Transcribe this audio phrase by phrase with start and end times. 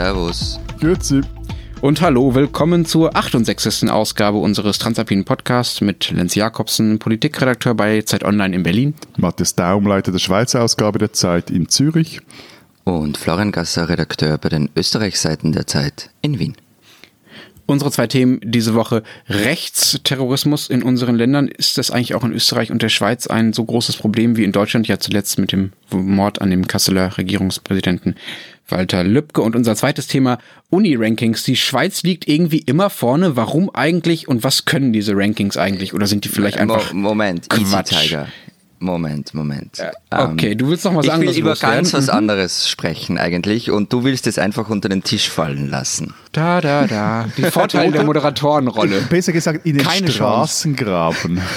[0.00, 0.58] Servus.
[0.80, 1.20] Grüezi.
[1.82, 3.90] Und hallo, willkommen zur 68.
[3.90, 8.94] Ausgabe unseres Transalpinen Podcasts mit Lenz Jakobsen, Politikredakteur bei Zeit Online in Berlin.
[9.18, 12.22] Matthias Daum, Leiter der Schweizer Ausgabe der Zeit in Zürich.
[12.84, 16.56] Und Florian Gasser, Redakteur bei den Österreichseiten der Zeit in Wien.
[17.66, 19.02] Unsere zwei Themen diese Woche.
[19.28, 21.46] Rechtsterrorismus in unseren Ländern.
[21.46, 24.52] Ist das eigentlich auch in Österreich und der Schweiz ein so großes Problem wie in
[24.52, 24.88] Deutschland?
[24.88, 28.16] Ja, zuletzt mit dem Mord an dem Kasseler Regierungspräsidenten
[28.70, 29.40] Walter Lübcke.
[29.42, 30.38] Und unser zweites Thema,
[30.70, 31.44] Uni-Rankings.
[31.44, 33.36] Die Schweiz liegt irgendwie immer vorne.
[33.36, 35.94] Warum eigentlich und was können diese Rankings eigentlich?
[35.94, 37.92] Oder sind die vielleicht einfach Moment, Quatsch?
[37.92, 38.28] Easy Tiger.
[38.82, 39.78] Moment, Moment.
[39.78, 42.14] Äh, okay, Ähm, du willst noch was ich anderes will über ganz was Mhm.
[42.14, 46.14] anderes sprechen eigentlich und du willst es einfach unter den Tisch fallen lassen.
[46.32, 47.28] Da, da, da.
[47.36, 49.02] Die Vorteile der Moderatorenrolle.
[49.10, 50.10] Besser gesagt, in den Keine.
[50.10, 51.42] Straßengraben.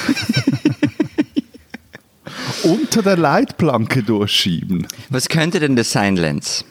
[2.64, 4.88] Unter der Leitplanke durchschieben.
[5.10, 6.64] Was könnte denn das sein, Lenz?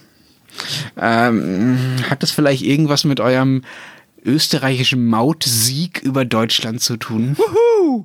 [1.00, 3.62] Ähm, hat das vielleicht irgendwas mit eurem
[4.24, 7.36] österreichischen Mautsieg über Deutschland zu tun?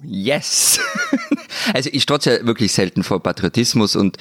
[0.03, 0.79] Yes!
[1.73, 4.17] also ich strotze ja wirklich selten vor Patriotismus und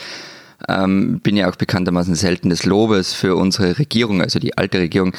[0.69, 5.12] ähm, bin ja auch bekanntermaßen selten des Lobes für unsere Regierung, also die alte Regierung.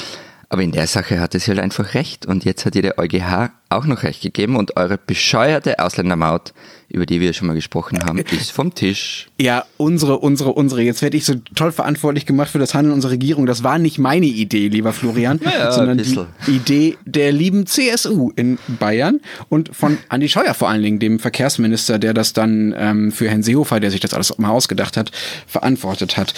[0.49, 3.51] Aber in der Sache hatte sie halt einfach recht und jetzt hat ihr der EuGH
[3.69, 6.53] auch noch recht gegeben und eure bescheuerte Ausländermaut,
[6.89, 9.27] über die wir schon mal gesprochen haben, ist vom Tisch.
[9.39, 10.81] Ja, unsere, unsere, unsere.
[10.81, 13.45] Jetzt werde ich so toll verantwortlich gemacht für das Handeln unserer Regierung.
[13.45, 16.17] Das war nicht meine Idee, lieber Florian, Ja, sondern die.
[16.47, 21.99] Idee der lieben CSU in Bayern und von Andi Scheuer vor allen Dingen, dem Verkehrsminister,
[21.99, 25.11] der das dann ähm, für Herrn Seehofer, der sich das alles mal ausgedacht hat,
[25.45, 26.33] verantwortet hat.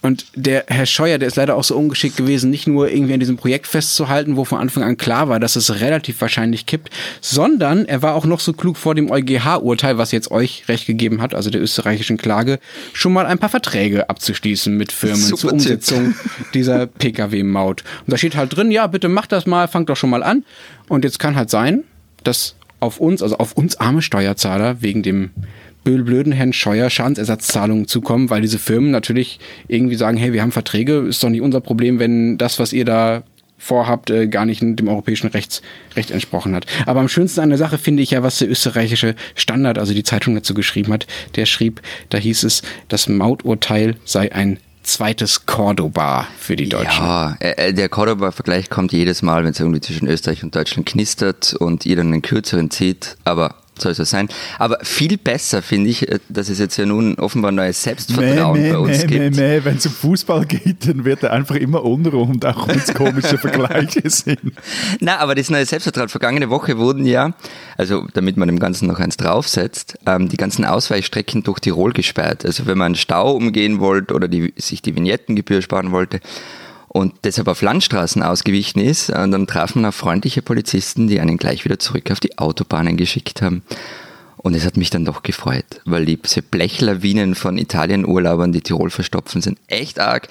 [0.00, 3.20] Und der Herr Scheuer, der ist leider auch so ungeschickt gewesen, nicht nur irgendwie an
[3.20, 7.86] diesem Projekt festzuhalten, wo von Anfang an klar war, dass es relativ wahrscheinlich kippt, sondern
[7.86, 11.34] er war auch noch so klug vor dem EuGH-Urteil, was jetzt euch recht gegeben hat,
[11.34, 12.60] also der österreichischen Klage,
[12.92, 15.58] schon mal ein paar Verträge abzuschließen mit Firmen Super zur Tipp.
[15.58, 16.14] Umsetzung
[16.54, 17.82] dieser Pkw-Maut.
[18.06, 20.44] Und da steht halt drin, ja, bitte macht das mal, fangt doch schon mal an.
[20.88, 21.82] Und jetzt kann halt sein,
[22.22, 25.30] dass auf uns, also auf uns arme Steuerzahler, wegen dem
[25.84, 30.98] blöden Herrn Scheuer Schadensersatzzahlungen zukommen, weil diese Firmen natürlich irgendwie sagen, hey, wir haben Verträge,
[30.98, 33.22] ist doch nicht unser Problem, wenn das, was ihr da
[33.58, 35.62] vorhabt, äh, gar nicht dem europäischen Rechts,
[35.96, 36.66] Recht entsprochen hat.
[36.86, 40.04] Aber am schönsten an der Sache finde ich ja, was der österreichische Standard, also die
[40.04, 41.06] Zeitung dazu geschrieben hat.
[41.36, 47.04] Der schrieb, da hieß es, das Mauturteil sei ein zweites Cordoba für die Deutschen.
[47.04, 51.54] Ja, äh, der Cordoba-Vergleich kommt jedes Mal, wenn es irgendwie zwischen Österreich und Deutschland knistert
[51.54, 54.28] und ihr dann einen kürzeren zieht, aber soll so sein.
[54.58, 58.78] Aber viel besser finde ich, äh, dass es jetzt ja nun offenbar neues Selbstvertrauen bei
[58.78, 59.36] uns gibt.
[59.36, 59.60] meh.
[59.64, 63.38] Wenn es um Fußball geht, dann wird er einfach immer unrund, auch wenn es komische
[63.38, 64.52] Vergleiche sind.
[65.00, 66.08] Na, aber das neue Selbstvertrauen.
[66.08, 67.32] Vergangene Woche wurden ja,
[67.76, 72.44] also damit man dem Ganzen noch eins draufsetzt, ähm, die ganzen Ausweichstrecken durch Tirol gesperrt.
[72.44, 76.20] Also wenn man einen Stau umgehen wollte oder die, sich die Vignettengebühr sparen wollte
[76.88, 81.36] und deshalb auf Landstraßen ausgewichen ist, äh, dann traf man auf freundliche Polizisten, die einen
[81.36, 83.62] gleich wieder zurück auf die Autobahnen geschickt haben.
[84.38, 89.42] Und es hat mich dann doch gefreut, weil diese Blechlawinen von Italienurlaubern, die Tirol verstopfen,
[89.42, 90.28] sind echt arg.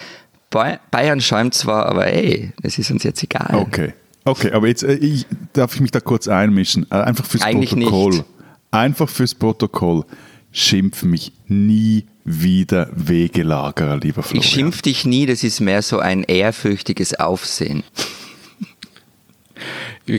[0.50, 3.50] Bay- Bayern schäumt zwar, aber ey, es ist uns jetzt egal.
[3.54, 3.94] Okay.
[4.24, 6.86] Okay, aber jetzt äh, ich, darf ich mich da kurz einmischen.
[6.90, 8.10] Äh, Einfach fürs Eigentlich Protokoll.
[8.12, 8.26] nicht.
[8.72, 10.04] Einfach fürs Protokoll.
[10.52, 14.44] Schimpf mich nie wieder Wegelagerer, lieber Florian.
[14.44, 17.84] Ich schimpf dich nie, das ist mehr so ein ehrfürchtiges Aufsehen.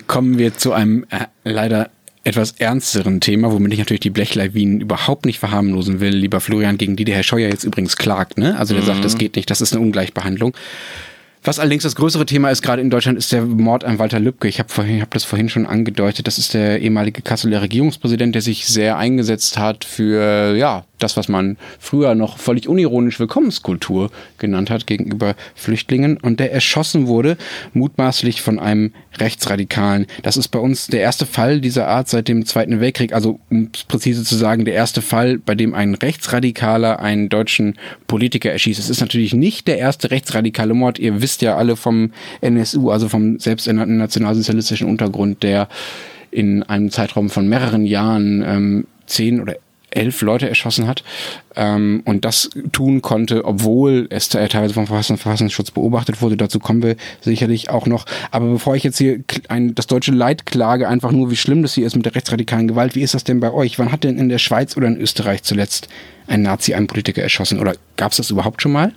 [0.07, 1.91] Kommen wir zu einem äh, leider
[2.25, 6.97] etwas ernsteren Thema, womit ich natürlich die Blechlawinen überhaupt nicht verharmlosen will, lieber Florian, gegen
[6.97, 8.39] die der Herr Scheuer jetzt übrigens klagt.
[8.39, 8.59] Ne?
[8.59, 10.55] Also der sagt, das geht nicht, das ist eine Ungleichbehandlung.
[11.45, 14.49] Was allerdings das größere Thema ist, gerade in Deutschland, ist der Mord an Walter Lübcke.
[14.49, 16.27] Ich habe hab das vorhin schon angedeutet.
[16.27, 21.29] Das ist der ehemalige Kasseler Regierungspräsident, der sich sehr eingesetzt hat für ja das, was
[21.29, 27.37] man früher noch völlig unironisch Willkommenskultur genannt hat gegenüber Flüchtlingen und der erschossen wurde,
[27.73, 30.07] mutmaßlich von einem Rechtsradikalen.
[30.23, 33.71] Das ist bei uns der erste Fall dieser Art seit dem Zweiten Weltkrieg, also um
[33.75, 37.77] es präzise zu sagen, der erste Fall, bei dem ein Rechtsradikaler einen deutschen
[38.07, 38.79] Politiker erschießt.
[38.79, 40.99] Es ist natürlich nicht der erste rechtsradikale Mord.
[40.99, 45.69] Ihr wisst ja alle vom NSU, also vom selbsternannten nationalsozialistischen Untergrund, der
[46.31, 49.57] in einem Zeitraum von mehreren Jahren ähm, zehn oder
[49.91, 51.03] elf Leute erschossen hat
[51.57, 56.37] ähm, und das tun konnte, obwohl es te- teilweise vom Verfassung- Verfassungsschutz beobachtet wurde.
[56.37, 58.05] Dazu kommen wir sicherlich auch noch.
[58.31, 61.75] Aber bevor ich jetzt hier ein, das deutsche Leid klage, einfach nur, wie schlimm das
[61.75, 63.79] hier ist mit der rechtsradikalen Gewalt, wie ist das denn bei euch?
[63.79, 65.89] Wann hat denn in der Schweiz oder in Österreich zuletzt
[66.27, 67.59] ein Nazi einen Politiker erschossen?
[67.59, 68.93] Oder gab es das überhaupt schon mal?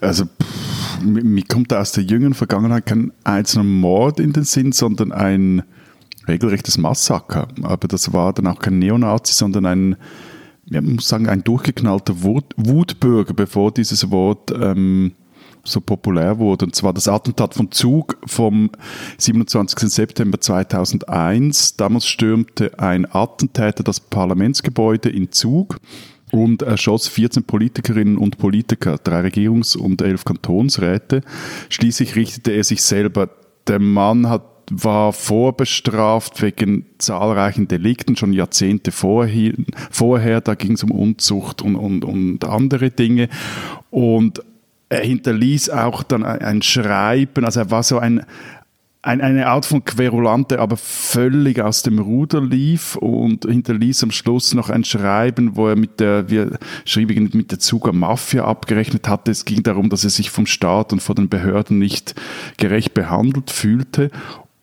[0.00, 4.72] Also, pff, mir kommt da aus der jüngeren Vergangenheit kein einzelner Mord in den Sinn,
[4.72, 5.62] sondern ein
[6.28, 7.48] regelrechtes Massaker.
[7.62, 9.96] Aber das war dann auch kein Neonazi, sondern ein,
[10.66, 15.12] ja, man muss sagen, ein durchgeknallter Wut, Wutbürger, bevor dieses Wort ähm,
[15.64, 16.66] so populär wurde.
[16.66, 18.70] Und zwar das Attentat von Zug vom
[19.18, 19.90] 27.
[19.90, 21.76] September 2001.
[21.76, 25.78] Damals stürmte ein Attentäter das Parlamentsgebäude in Zug
[26.32, 31.22] und erschoss 14 Politikerinnen und Politiker, drei Regierungs- und elf Kantonsräte.
[31.68, 33.30] Schließlich richtete er sich selber.
[33.68, 40.40] Der Mann hat war vorbestraft wegen zahlreichen Delikten schon Jahrzehnte vorher.
[40.40, 43.28] Da ging es um Unzucht und, und, und andere Dinge.
[43.90, 44.42] Und
[44.88, 48.24] er hinterließ auch dann ein Schreiben, also er war so ein,
[49.06, 54.52] ein, eine Art von Querulante, aber völlig aus dem Ruder lief und hinterließ am Schluss
[54.52, 59.08] noch ein Schreiben, wo er mit der, wie er schrieb, mit der Zuger Mafia abgerechnet
[59.08, 59.30] hatte.
[59.30, 62.16] Es ging darum, dass er sich vom Staat und von den Behörden nicht
[62.56, 64.10] gerecht behandelt fühlte.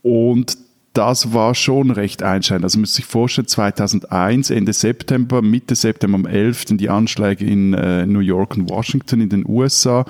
[0.04, 0.58] Und
[0.94, 2.66] das war schon recht einschneidend.
[2.66, 6.66] Also man muss sich vorstellen, 2001, Ende September, Mitte September am 11.
[6.78, 10.06] die Anschläge in äh, New York und Washington in den USA.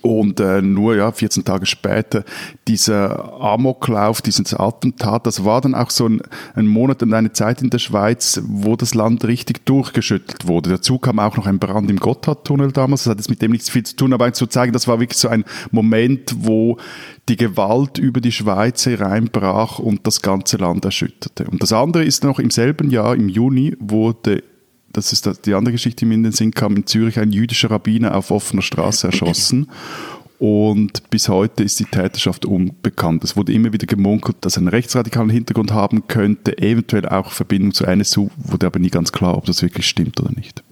[0.00, 2.24] Und äh, nur ja, 14 Tage später
[2.68, 6.22] dieser Amoklauf, dieses Attentat, das war dann auch so ein,
[6.54, 10.70] ein Monat und eine Zeit in der Schweiz, wo das Land richtig durchgeschüttelt wurde.
[10.70, 13.70] Dazu kam auch noch ein Brand im Gotthardtunnel damals, das hat jetzt mit dem nichts
[13.70, 16.78] viel zu tun, aber zu zeigen, das war wirklich so ein Moment, wo
[17.28, 21.44] die Gewalt über die Schweiz hereinbrach und das ganze Land erschütterte.
[21.44, 24.42] Und das andere ist noch im selben Jahr, im Juni, wurde
[24.92, 27.70] das ist die andere Geschichte, die mir in den Sinn kam, in Zürich ein jüdischer
[27.70, 29.68] Rabbiner auf offener Straße erschossen.
[30.38, 33.24] Und bis heute ist die Täterschaft unbekannt.
[33.24, 37.74] Es wurde immer wieder gemunkelt, dass er einen rechtsradikalen Hintergrund haben könnte, eventuell auch Verbindung
[37.74, 40.62] zu NSU, wurde aber nie ganz klar, ob das wirklich stimmt oder nicht.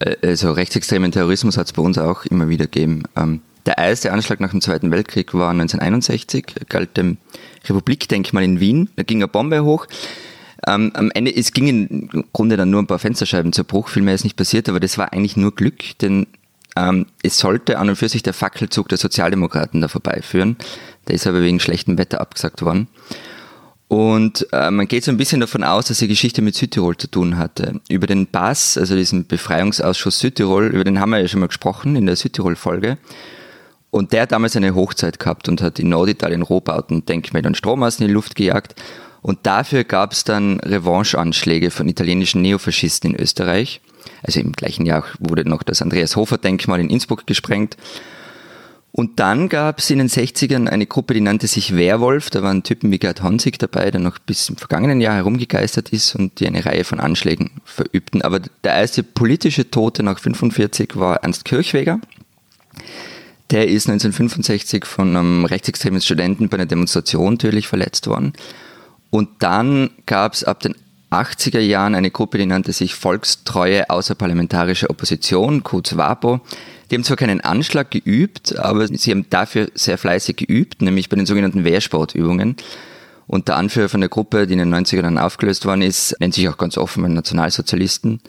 [0.00, 3.04] Äh, also rechtsextremen Terrorismus hat es bei uns auch immer wieder gegeben.
[3.16, 7.16] Ähm, der erste Anschlag nach dem Zweiten Weltkrieg war 1961, galt dem
[7.66, 8.90] Republikdenkmal in Wien.
[8.96, 9.86] Da ging eine Bombe hoch.
[10.66, 14.02] Ähm, am Ende, es ging im Grunde dann nur ein paar Fensterscheiben zu Bruch, viel
[14.02, 16.26] mehr ist nicht passiert, aber das war eigentlich nur Glück, denn
[16.76, 20.56] ähm, es sollte an und für sich der Fackelzug der Sozialdemokraten da vorbeiführen.
[21.06, 22.88] Der ist aber wegen schlechtem Wetter abgesagt worden.
[23.88, 27.10] Und äh, man geht so ein bisschen davon aus, dass die Geschichte mit Südtirol zu
[27.10, 27.80] tun hatte.
[27.88, 31.96] Über den BAS, also diesen Befreiungsausschuss Südtirol, über den haben wir ja schon mal gesprochen
[31.96, 32.98] in der Südtirol-Folge.
[33.90, 38.02] Und der hat damals eine Hochzeit gehabt und hat in Norditalien Rohbauten, Denkmäler und Strommassen
[38.02, 38.74] in die Luft gejagt.
[39.28, 43.82] Und dafür gab es dann Revancheanschläge von italienischen Neofaschisten in Österreich.
[44.22, 47.76] Also im gleichen Jahr wurde noch das Andreas Hofer Denkmal in Innsbruck gesprengt.
[48.90, 52.30] Und dann gab es in den 60ern eine Gruppe, die nannte sich Werwolf.
[52.30, 56.14] Da waren Typen wie Gerd Hansig dabei, der noch bis im vergangenen Jahr herumgegeistert ist
[56.14, 58.22] und die eine Reihe von Anschlägen verübten.
[58.22, 62.00] Aber der erste politische Tote nach 45 war Ernst Kirchweger.
[63.50, 68.32] Der ist 1965 von einem rechtsextremen Studenten bei einer Demonstration tödlich verletzt worden.
[69.10, 70.74] Und dann gab es ab den
[71.10, 76.40] 80er Jahren eine Gruppe, die nannte sich Volkstreue Außerparlamentarische Opposition, kurz WAPO.
[76.90, 81.16] Die haben zwar keinen Anschlag geübt, aber sie haben dafür sehr fleißig geübt, nämlich bei
[81.16, 82.56] den sogenannten Wehrsportübungen.
[83.26, 86.34] Und der Anführer von der Gruppe, die in den 90ern dann aufgelöst worden ist, nennt
[86.34, 88.20] sich auch ganz offen Nationalsozialisten.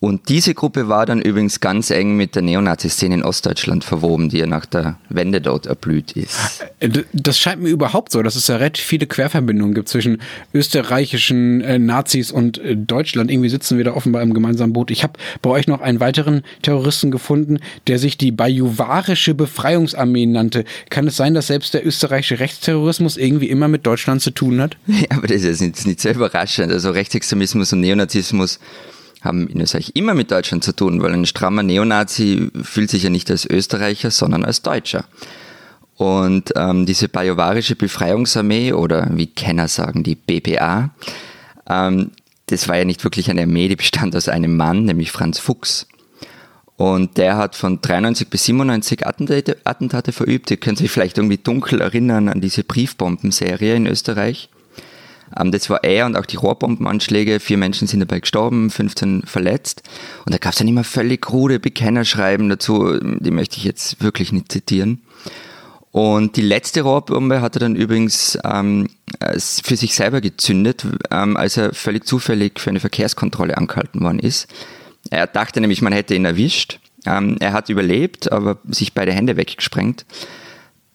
[0.00, 4.38] Und diese Gruppe war dann übrigens ganz eng mit der Neonazi-Szene in Ostdeutschland verwoben, die
[4.38, 6.38] ja nach der Wende dort erblüht ist.
[6.78, 10.22] Äh, das scheint mir überhaupt so, dass es ja recht viele Querverbindungen gibt zwischen
[10.54, 13.28] österreichischen äh, Nazis und äh, Deutschland.
[13.28, 14.92] Irgendwie sitzen wir da offenbar im gemeinsamen Boot.
[14.92, 20.64] Ich habe bei euch noch einen weiteren Terroristen gefunden, der sich die Bajuwarische Befreiungsarmee nannte.
[20.90, 24.76] Kann es sein, dass selbst der österreichische Rechtsterrorismus irgendwie immer mit Deutschland zu tun hat?
[24.98, 26.72] Ja, aber das ist nicht, nicht so überraschend.
[26.72, 28.58] Also Rechtsextremismus und Neonazismus
[29.22, 33.10] haben in Österreich immer mit Deutschland zu tun, weil ein strammer Neonazi fühlt sich ja
[33.10, 35.04] nicht als Österreicher, sondern als Deutscher.
[35.96, 40.90] Und ähm, diese bajovarische Befreiungsarmee oder wie Kenner sagen, die BPA,
[41.68, 42.12] ähm,
[42.46, 45.86] das war ja nicht wirklich eine Armee, die bestand aus einem Mann, nämlich Franz Fuchs.
[46.76, 50.48] Und der hat von 93 bis 97 Attentate, Attentate verübt.
[50.52, 54.48] Ihr könnt sich vielleicht irgendwie dunkel erinnern an diese Briefbombenserie in Österreich.
[55.36, 57.40] Ähm, das war er und auch die Rohrbombenanschläge.
[57.40, 59.82] Vier Menschen sind dabei gestorben, 15 verletzt.
[60.24, 64.32] Und da gab es dann immer völlig krude Bekennerschreiben dazu, die möchte ich jetzt wirklich
[64.32, 65.02] nicht zitieren.
[65.90, 68.88] Und die letzte Rohrbombe hat er dann übrigens ähm,
[69.32, 74.48] für sich selber gezündet, ähm, als er völlig zufällig für eine Verkehrskontrolle angehalten worden ist.
[75.10, 76.80] Er dachte nämlich, man hätte ihn erwischt.
[77.06, 80.04] Ähm, er hat überlebt, aber sich beide Hände weggesprengt.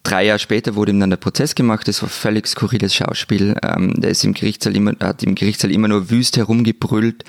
[0.04, 1.88] Drei Jahre später wurde ihm dann der Prozess gemacht.
[1.88, 3.56] Das war völlig skurriles Schauspiel.
[3.64, 7.24] Ähm, der ist im Gerichtssaal immer, hat im Gerichtssaal immer nur wüst herumgebrüllt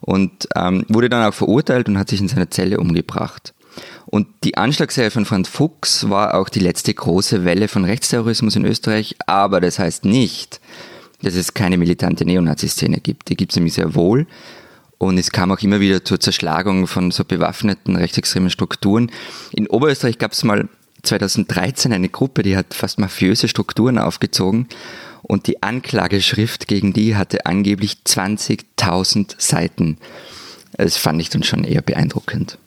[0.00, 3.52] und ähm, wurde dann auch verurteilt und hat sich in seiner Zelle umgebracht.
[4.06, 8.64] Und die Anschlagsserie von Franz Fuchs war auch die letzte große Welle von Rechtsterrorismus in
[8.64, 10.60] Österreich, aber das heißt nicht,
[11.22, 13.28] dass es keine militante Neonazi-Szene gibt.
[13.28, 14.26] Die gibt es nämlich sehr wohl.
[14.98, 19.10] Und es kam auch immer wieder zur Zerschlagung von so bewaffneten rechtsextremen Strukturen.
[19.50, 20.68] In Oberösterreich gab es mal
[21.04, 24.68] 2013 eine Gruppe, die hat fast mafiöse Strukturen aufgezogen
[25.22, 29.98] und die Anklageschrift gegen die hatte angeblich 20.000 Seiten.
[30.76, 32.58] Das fand ich dann schon eher beeindruckend.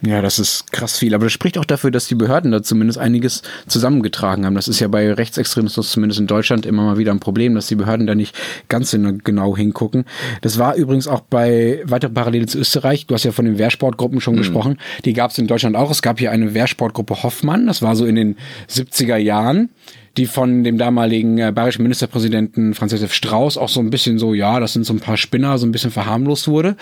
[0.00, 1.12] Ja, das ist krass viel.
[1.12, 4.54] Aber das spricht auch dafür, dass die Behörden da zumindest einiges zusammengetragen haben.
[4.54, 7.74] Das ist ja bei Rechtsextremismus zumindest in Deutschland immer mal wieder ein Problem, dass die
[7.74, 8.36] Behörden da nicht
[8.68, 10.04] ganz genau hingucken.
[10.40, 13.06] Das war übrigens auch bei weiteren Parallele zu Österreich.
[13.06, 14.38] Du hast ja von den Wehrsportgruppen schon mhm.
[14.38, 14.78] gesprochen.
[15.04, 15.90] Die gab es in Deutschland auch.
[15.90, 17.66] Es gab hier eine Wehrsportgruppe Hoffmann.
[17.66, 18.36] Das war so in den
[18.70, 19.70] 70er Jahren
[20.18, 24.34] die von dem damaligen äh, bayerischen Ministerpräsidenten Franz Josef Strauß auch so ein bisschen so,
[24.34, 26.76] ja, das sind so ein paar Spinner, so ein bisschen verharmlost wurde.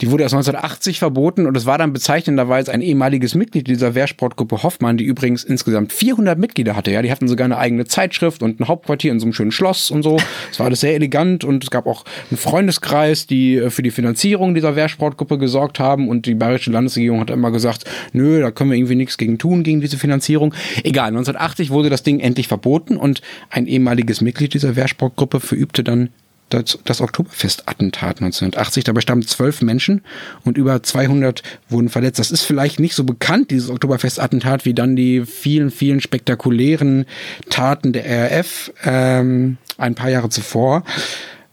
[0.00, 4.62] Die wurde erst 1980 verboten und es war dann bezeichnenderweise ein ehemaliges Mitglied dieser Wehrsportgruppe
[4.62, 6.90] Hoffmann, die übrigens insgesamt 400 Mitglieder hatte.
[6.90, 9.90] Ja, die hatten sogar eine eigene Zeitschrift und ein Hauptquartier in so einem schönen Schloss
[9.90, 10.16] und so.
[10.50, 13.90] Es war alles sehr elegant und es gab auch einen Freundeskreis, die äh, für die
[13.90, 17.84] Finanzierung dieser Wehrsportgruppe gesorgt haben und die bayerische Landesregierung hat immer gesagt,
[18.14, 20.54] nö, da können wir irgendwie nichts gegen tun, gegen diese Finanzierung.
[20.82, 25.82] Egal, 1980 wurde das Ding endlich verboten verboten und ein ehemaliges Mitglied dieser Wehrsportgruppe verübte
[25.82, 26.10] dann
[26.50, 28.84] das, das Oktoberfest-Attentat 1980.
[28.84, 30.02] Dabei starben zwölf Menschen
[30.44, 32.18] und über 200 wurden verletzt.
[32.18, 37.06] Das ist vielleicht nicht so bekannt, dieses Oktoberfest-Attentat, wie dann die vielen, vielen spektakulären
[37.50, 40.84] Taten der RAF ähm, ein paar Jahre zuvor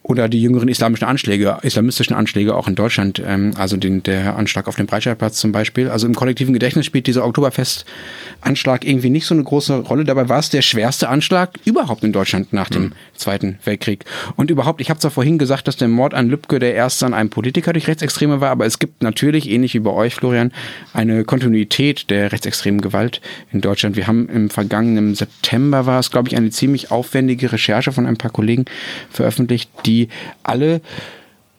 [0.07, 4.67] oder die jüngeren islamischen Anschläge, islamistischen Anschläge auch in Deutschland, ähm, also den, der Anschlag
[4.67, 5.89] auf dem Breitscheidplatz zum Beispiel.
[5.89, 10.05] Also im kollektiven Gedächtnis spielt dieser Oktoberfest-Anschlag irgendwie nicht so eine große Rolle.
[10.05, 12.91] Dabei war es der schwerste Anschlag überhaupt in Deutschland nach dem mhm.
[13.15, 14.05] Zweiten Weltkrieg.
[14.37, 17.13] Und überhaupt, ich habe zwar vorhin gesagt, dass der Mord an Lübcke der erste an
[17.13, 20.53] einem Politiker durch Rechtsextreme war, aber es gibt natürlich, ähnlich wie bei euch, Florian,
[20.93, 23.19] eine Kontinuität der rechtsextremen Gewalt
[23.51, 23.97] in Deutschland.
[23.97, 28.17] Wir haben im vergangenen September war es, glaube ich, eine ziemlich aufwendige Recherche von ein
[28.17, 28.65] paar Kollegen
[29.09, 30.09] veröffentlicht, die die
[30.43, 30.81] alle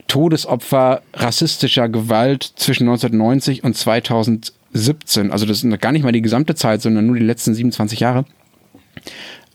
[0.07, 6.54] Todesopfer rassistischer Gewalt zwischen 1990 und 2017, also das ist gar nicht mal die gesamte
[6.54, 8.25] Zeit, sondern nur die letzten 27 Jahre,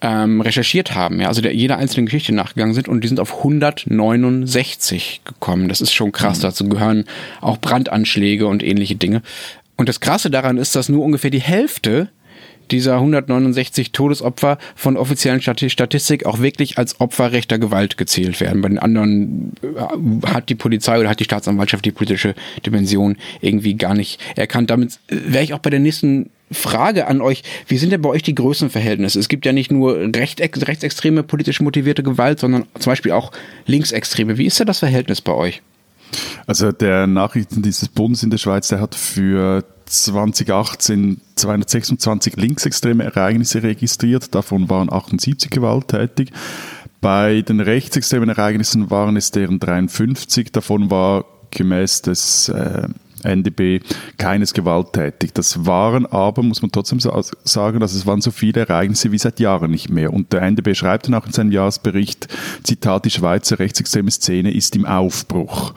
[0.02, 3.38] ähm, recherchiert haben, ja, also der jeder einzelnen Geschichte nachgegangen sind und die sind auf
[3.38, 5.70] 169 gekommen.
[5.70, 6.40] Das ist schon krass.
[6.40, 6.42] Mhm.
[6.42, 7.06] Dazu gehören
[7.40, 9.22] auch Brandanschläge und ähnliche Dinge.
[9.78, 12.10] Und das Krasse daran ist, dass nur ungefähr die Hälfte
[12.72, 18.62] dieser 169 Todesopfer von offiziellen Statistik auch wirklich als Opfer rechter Gewalt gezählt werden.
[18.62, 23.76] Bei den anderen äh, hat die Polizei oder hat die Staatsanwaltschaft die politische Dimension irgendwie
[23.76, 24.70] gar nicht erkannt.
[24.70, 28.10] Damit äh, wäre ich auch bei der nächsten Frage an euch, wie sind denn bei
[28.10, 29.20] euch die Größenverhältnisse?
[29.20, 33.32] Es gibt ja nicht nur recht, rechtsextreme politisch motivierte Gewalt, sondern zum Beispiel auch
[33.66, 34.38] linksextreme.
[34.38, 35.62] Wie ist da das Verhältnis bei euch?
[36.46, 39.64] Also der Nachrichtendienst des Bundes in der Schweiz, der hat für
[40.02, 46.32] 2018 226 linksextreme Ereignisse registriert, davon waren 78 gewalttätig.
[47.02, 52.88] Bei den rechtsextremen Ereignissen waren es deren 53, davon war gemäß des äh,
[53.24, 53.82] NDB
[54.18, 55.34] keines gewalttätig.
[55.34, 59.40] Das waren aber, muss man trotzdem sagen, dass es waren so viele Ereignisse wie seit
[59.40, 60.14] Jahren nicht mehr.
[60.14, 62.28] Und der NDB schreibt dann auch in seinem Jahresbericht,
[62.64, 65.74] Zitat, die Schweizer rechtsextreme Szene ist im Aufbruch.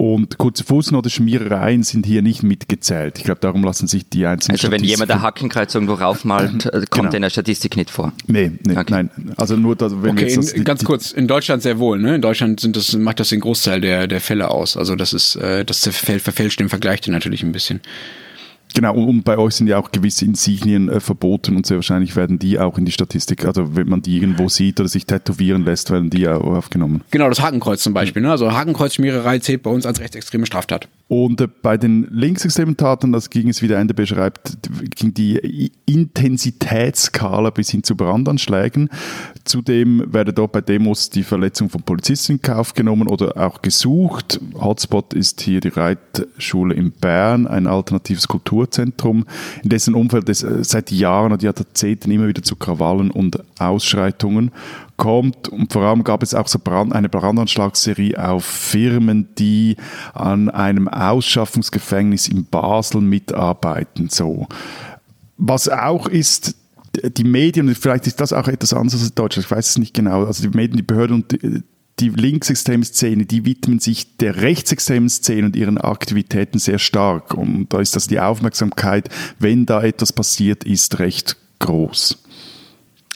[0.00, 3.18] Und kurze Fußnote, Schmierereien sind hier nicht mitgezählt.
[3.18, 6.70] Ich glaube, darum lassen sich die einzelnen Also wenn jemand ein Hakenkreuz irgendwo raufmalt, äh,
[6.88, 7.16] kommt genau.
[7.16, 8.14] in der Statistik nicht vor?
[8.26, 8.86] Nee, nee okay.
[8.88, 9.10] nein.
[9.36, 11.98] Also nur, dass, wenn okay, das, in, ganz kurz, in Deutschland sehr wohl.
[11.98, 12.14] Ne?
[12.14, 14.78] In Deutschland sind das, macht das den Großteil der, der Fälle aus.
[14.78, 17.82] Also das ist, äh, das verfälscht den Vergleich natürlich ein bisschen.
[18.80, 22.38] Genau, und bei euch sind ja auch gewisse Insignien äh, verboten und sehr wahrscheinlich werden
[22.38, 25.90] die auch in die Statistik, also wenn man die irgendwo sieht oder sich tätowieren lässt,
[25.90, 27.02] werden die ja aufgenommen.
[27.10, 28.22] Genau, das Hakenkreuz zum Beispiel.
[28.22, 28.30] Ne?
[28.30, 30.88] Also Hakenkreuzschmiererei zählt bei uns als rechtsextreme Straftat.
[31.10, 34.58] Und äh, bei den linksextremen Taten, das ging es, wie der Ende beschreibt,
[34.94, 38.88] ging die Intensitätsskala bis hin zu Brandanschlägen.
[39.44, 44.38] Zudem werde dort bei Demos die Verletzung von Polizisten in Kauf genommen oder auch gesucht.
[44.54, 49.26] Hotspot ist hier die Reitschule in Bern, ein alternatives Kulturzentrum,
[49.64, 54.52] in dessen Umfeld es äh, seit Jahren und Jahrzehnten immer wieder zu Krawallen und Ausschreitungen
[55.00, 55.48] kommt.
[55.48, 59.76] Und vor allem gab es auch so Brand, eine Brandanschlagsserie auf Firmen, die
[60.12, 64.10] an einem Ausschaffungsgefängnis in Basel mitarbeiten.
[64.10, 64.46] So.
[65.38, 66.54] Was auch ist,
[67.16, 70.24] die Medien, vielleicht ist das auch etwas anderes als Deutschland, ich weiß es nicht genau,
[70.26, 71.62] also die Medien, die Behörden und die,
[71.98, 77.34] die linksextremen Szene, die widmen sich der rechtsextremen Szene und ihren Aktivitäten sehr stark.
[77.34, 82.19] Und da ist das die Aufmerksamkeit, wenn da etwas passiert ist, recht groß.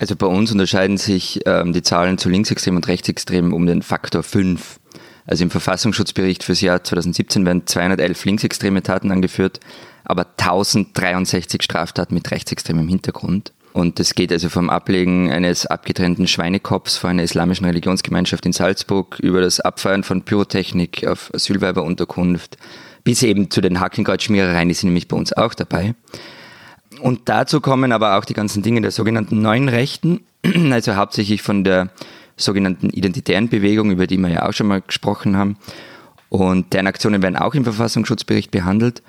[0.01, 4.23] Also bei uns unterscheiden sich ähm, die Zahlen zu linksextremen und rechtsextremen um den Faktor
[4.23, 4.81] 5.
[5.27, 9.61] Also im Verfassungsschutzbericht fürs Jahr 2017 werden 211 linksextreme Taten angeführt,
[10.05, 13.53] aber 1063 Straftaten mit rechtsextremem Hintergrund.
[13.73, 19.19] Und das geht also vom Ablegen eines abgetrennten Schweinekopfs vor einer islamischen Religionsgemeinschaft in Salzburg
[19.21, 22.57] über das Abfeuern von Pyrotechnik auf Asylweiberunterkunft
[23.05, 25.95] bis eben zu den Hackenkreuzschmierereien, die sind nämlich bei uns auch dabei.
[27.01, 30.21] Und dazu kommen aber auch die ganzen Dinge der sogenannten neuen Rechten,
[30.71, 31.91] also hauptsächlich von der
[32.37, 35.57] sogenannten identitären Bewegung, über die wir ja auch schon mal gesprochen haben.
[36.29, 39.03] Und deren Aktionen werden auch im Verfassungsschutzbericht behandelt.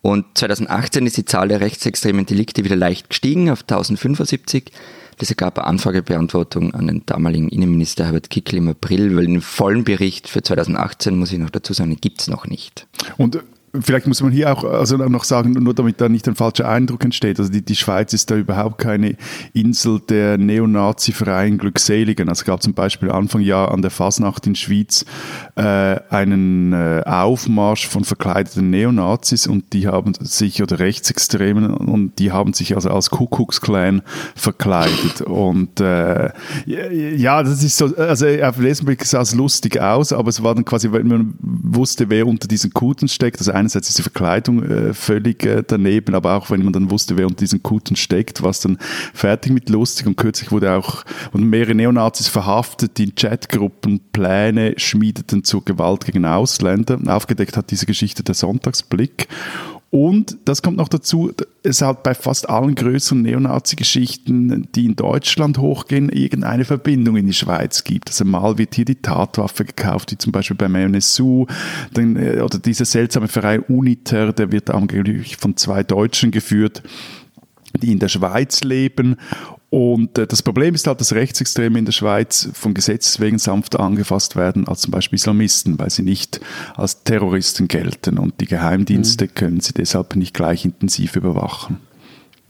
[0.00, 4.70] Und 2018 ist die Zahl der rechtsextremen Delikte wieder leicht gestiegen auf 1075.
[5.18, 9.84] Das ergab eine Anfragebeantwortung an den damaligen Innenminister Herbert Kickl im April, weil den vollen
[9.84, 12.86] Bericht für 2018, muss ich noch dazu sagen, gibt es noch nicht.
[13.16, 13.42] Und
[13.80, 17.04] Vielleicht muss man hier auch also noch sagen, nur damit da nicht ein falscher Eindruck
[17.04, 17.38] entsteht.
[17.38, 19.16] Also die, die Schweiz ist da überhaupt keine
[19.52, 22.28] Insel der neonazi-freien Glückseligen.
[22.28, 25.04] Also es gab zum Beispiel Anfang Jahr an der Fasnacht in Schwyz
[25.56, 25.62] äh,
[26.10, 32.52] einen äh, Aufmarsch von verkleideten Neonazis und die haben sich, oder Rechtsextremen, und die haben
[32.52, 34.02] sich also als Kuckucksklan
[34.34, 35.22] verkleidet.
[35.22, 36.30] Und äh,
[36.66, 40.42] ja, das ist so, also auf den ersten Blick sah es lustig aus, aber es
[40.42, 44.02] war dann quasi, wenn man wusste, wer unter diesen Kuten steckt, also einerseits ist die
[44.02, 47.96] Verkleidung äh, völlig äh, daneben, aber auch wenn man dann wusste, wer unter diesen Kuten
[47.96, 48.78] steckt, war es dann
[49.12, 54.74] fertig mit lustig und kürzlich wurde auch und mehrere Neonazis verhaftet, die in Chatgruppen Pläne
[54.76, 56.98] schmiedeten zur Gewalt gegen Ausländer.
[57.06, 59.28] Aufgedeckt hat diese Geschichte der Sonntagsblick
[59.94, 61.30] und das kommt noch dazu,
[61.62, 67.32] es hat bei fast allen größeren Neonazi-Geschichten, die in Deutschland hochgehen, irgendeine Verbindung in die
[67.32, 68.08] Schweiz gibt.
[68.08, 71.46] Also mal wird hier die Tatwaffe gekauft, wie zum Beispiel bei MNSU,
[71.96, 76.82] äh, oder dieser seltsame Verein Uniter, der wird angeblich von zwei Deutschen geführt
[77.82, 79.16] die in der Schweiz leben
[79.74, 83.80] und äh, das Problem ist halt, dass Rechtsextreme in der Schweiz vom Gesetz wegen sanfter
[83.80, 86.40] angefasst werden als zum Beispiel Islamisten, weil sie nicht
[86.76, 89.34] als Terroristen gelten und die Geheimdienste mhm.
[89.34, 91.78] können sie deshalb nicht gleich intensiv überwachen.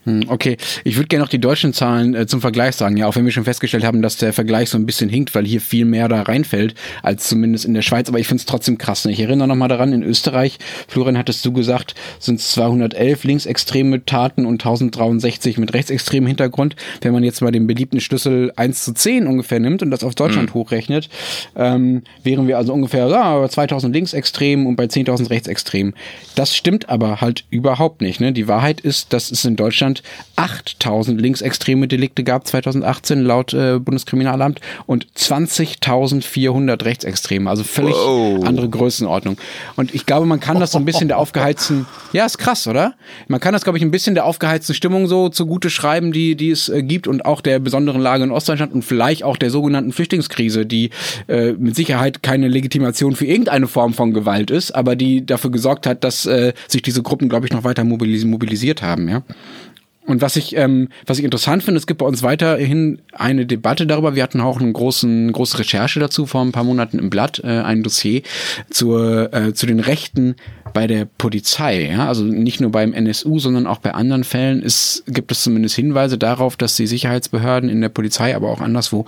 [0.04, 3.16] Hm, okay, ich würde gerne noch die deutschen Zahlen äh, zum Vergleich sagen, ja, auch
[3.16, 5.84] wenn wir schon festgestellt haben, dass der Vergleich so ein bisschen hinkt, weil hier viel
[5.84, 9.04] mehr da reinfällt, als zumindest in der Schweiz, aber ich finde es trotzdem krass.
[9.04, 9.12] Ne?
[9.12, 10.58] Ich erinnere nochmal daran, in Österreich,
[10.88, 16.76] Florian hattest du gesagt, sind es 211 linksextreme Taten und 1063 mit rechtsextremem Hintergrund.
[17.00, 20.14] Wenn man jetzt mal den beliebten Schlüssel 1 zu 10 ungefähr nimmt und das auf
[20.14, 20.54] Deutschland mhm.
[20.54, 21.08] hochrechnet,
[21.56, 25.94] ähm, wären wir also ungefähr ja, 2000 linksextrem und bei 10.000 rechtsextrem.
[26.34, 28.20] Das stimmt aber halt überhaupt nicht.
[28.20, 28.32] Ne?
[28.32, 30.02] Die Wahrheit ist, dass es in Deutschland Deutschland
[30.36, 38.44] 8000 linksextreme Delikte gab 2018 laut äh, Bundeskriminalamt und 20.400 Rechtsextreme, also völlig wow.
[38.44, 39.36] andere Größenordnung.
[39.76, 42.94] Und ich glaube, man kann das so ein bisschen der aufgeheizten, ja, ist krass, oder?
[43.28, 46.50] Man kann das, glaube ich, ein bisschen der aufgeheizten Stimmung so zugute schreiben, die, die
[46.50, 49.92] es äh, gibt und auch der besonderen Lage in Ostdeutschland und vielleicht auch der sogenannten
[49.92, 50.90] Flüchtlingskrise, die
[51.28, 55.86] äh, mit Sicherheit keine Legitimation für irgendeine Form von Gewalt ist, aber die dafür gesorgt
[55.86, 59.22] hat, dass äh, sich diese Gruppen, glaube ich, noch weiter mobilis mobilisiert haben, ja.
[60.06, 63.86] Und was ich, ähm, was ich interessant finde, es gibt bei uns weiterhin eine Debatte
[63.86, 64.14] darüber.
[64.14, 67.48] Wir hatten auch eine großen, große Recherche dazu vor ein paar Monaten im Blatt, äh,
[67.48, 68.22] ein Dossier
[68.68, 70.36] zur, äh, zu den Rechten
[70.74, 75.04] bei der Polizei, ja, also nicht nur beim NSU, sondern auch bei anderen Fällen ist,
[75.06, 79.04] gibt es zumindest Hinweise darauf, dass die Sicherheitsbehörden in der Polizei, aber auch anderswo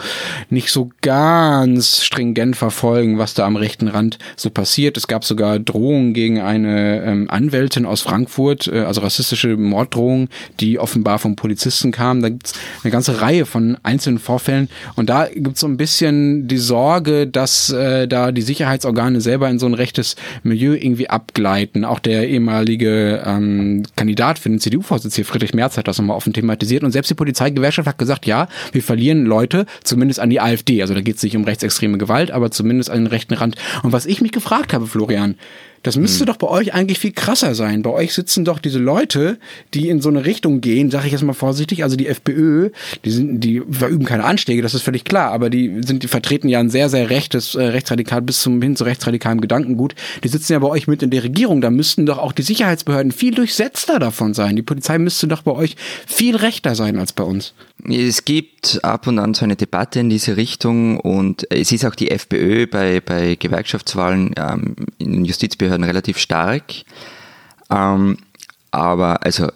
[0.48, 4.96] nicht so ganz stringent verfolgen, was da am rechten Rand so passiert.
[4.96, 10.28] Es gab sogar Drohungen gegen eine ähm, Anwältin aus Frankfurt, äh, also rassistische Morddrohungen,
[10.60, 12.22] die offenbar vom Polizisten kamen.
[12.22, 12.52] Da gibt es
[12.84, 17.26] eine ganze Reihe von einzelnen Vorfällen und da gibt es so ein bisschen die Sorge,
[17.26, 21.84] dass äh, da die Sicherheitsorgane selber in so ein rechtes Milieu irgendwie abgleiten Seiten.
[21.84, 26.32] Auch der ehemalige ähm, Kandidat für den CDU-Vorsitz hier, Friedrich Merz, hat das nochmal offen
[26.32, 26.84] thematisiert.
[26.84, 30.82] Und selbst die Polizeigewerkschaft hat gesagt, ja, wir verlieren Leute, zumindest an die AfD.
[30.82, 33.56] Also da geht es nicht um rechtsextreme Gewalt, aber zumindest an den rechten Rand.
[33.82, 35.36] Und was ich mich gefragt habe, Florian,
[35.82, 36.26] das müsste hm.
[36.26, 37.82] doch bei euch eigentlich viel krasser sein.
[37.82, 39.38] Bei euch sitzen doch diese Leute,
[39.74, 42.70] die in so eine Richtung gehen, sage ich jetzt mal vorsichtig, also die FPÖ,
[43.04, 46.48] die sind, die verüben keine Anschläge, das ist völlig klar, aber die sind, die vertreten
[46.48, 49.94] ja ein sehr, sehr rechtes, äh, rechtsradikal bis zum hin zu rechtsradikalem Gedankengut.
[50.24, 53.12] Die sitzen ja bei euch mit in der Regierung, da müssten doch auch die Sicherheitsbehörden
[53.12, 54.56] viel durchsetzter davon sein.
[54.56, 57.54] Die Polizei müsste doch bei euch viel rechter sein als bei uns.
[57.88, 61.94] Es gibt ab und an so eine Debatte in diese Richtung und es ist auch
[61.94, 66.64] die FPÖ bei, bei Gewerkschaftswahlen ähm, in den Justizbehörden relativ stark.
[67.70, 68.18] Ähm,
[68.70, 69.48] aber also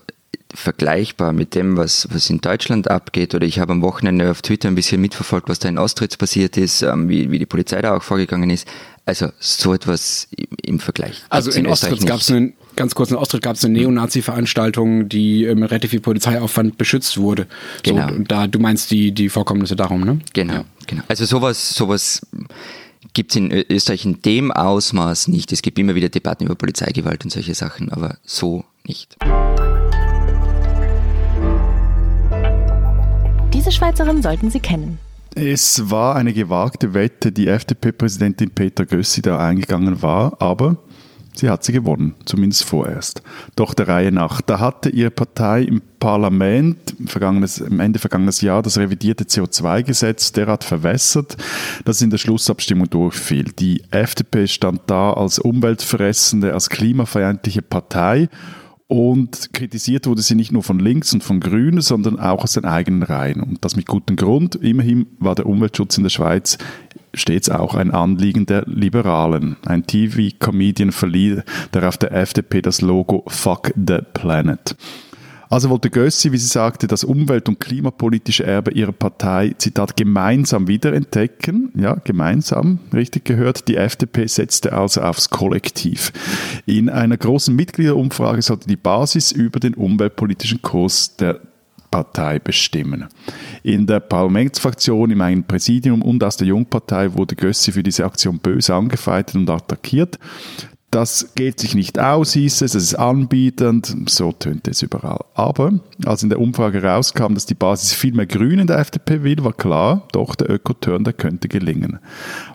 [0.55, 4.69] vergleichbar mit dem, was, was in Deutschland abgeht, oder ich habe am Wochenende auf Twitter
[4.69, 7.97] ein bisschen mitverfolgt, was da in Ostritz passiert ist, ähm, wie, wie die Polizei da
[7.97, 8.67] auch vorgegangen ist.
[9.07, 10.29] Also so etwas
[10.63, 11.23] im Vergleich.
[11.29, 15.09] Also in, in Ostritz gab es einen, ganz kurz in Ostritz gab es eine Neonazi-Veranstaltung,
[15.09, 17.47] die äh, mit relativ viel Polizeiaufwand beschützt wurde.
[17.83, 18.09] Genau.
[18.09, 20.21] So, und da, du meinst die, die Vorkommnisse darum, ne?
[20.33, 20.65] Genau, ja.
[20.87, 21.03] genau.
[21.09, 22.23] Also sowas, sowas
[23.13, 25.53] gibt es in Österreich in dem Ausmaß nicht.
[25.53, 29.17] Es gibt immer wieder Debatten über Polizeigewalt und solche Sachen, aber so nicht.
[33.53, 34.99] Diese Schweizerin sollten Sie kennen.
[35.35, 40.77] Es war eine gewagte Wette, die FDP-Präsidentin Peter Gössi da eingegangen war, aber
[41.41, 43.23] Sie hat sie gewonnen, zumindest vorerst.
[43.57, 44.43] Doch der Reihe nach.
[44.43, 46.77] Da hatte ihre Partei im Parlament
[47.67, 51.39] am Ende vergangenes Jahr das revidierte CO2-Gesetz derart verwässert,
[51.87, 53.45] dass es in der Schlussabstimmung durchfiel.
[53.59, 58.29] Die FDP stand da als umweltveressende, als klimafeindliche Partei
[58.91, 62.65] und kritisiert wurde sie nicht nur von links und von Grünen, sondern auch aus den
[62.65, 63.41] eigenen Reihen.
[63.41, 64.57] Und das mit gutem Grund.
[64.57, 66.59] Immerhin war der Umweltschutz in der Schweiz
[67.15, 69.57] stets auch ein Anliegen der Liberalen.
[69.67, 71.43] Ein TV-Comedian verlieh
[71.73, 74.77] darauf der FDP das Logo Fuck the Planet.
[75.51, 80.69] Also wollte Gössi, wie sie sagte, das umwelt- und klimapolitische Erbe ihrer Partei, Zitat, gemeinsam
[80.69, 81.73] wiederentdecken.
[81.75, 83.67] Ja, gemeinsam, richtig gehört.
[83.67, 86.13] Die FDP setzte also aufs Kollektiv.
[86.67, 91.41] In einer großen Mitgliederumfrage sollte die Basis über den umweltpolitischen Kurs der
[91.91, 93.09] Partei bestimmen.
[93.63, 98.39] In der Parlamentsfraktion, im eigenen Präsidium und aus der Jungpartei wurde Gössi für diese Aktion
[98.39, 100.19] böse angefeindet und attackiert.
[100.91, 105.25] Das geht sich nicht aus, hieß es, es ist anbietend, so tönte es überall.
[105.35, 109.23] Aber als in der Umfrage rauskam, dass die Basis viel mehr Grün in der FDP
[109.23, 112.01] will, war klar, doch der Ökoturn, der könnte gelingen.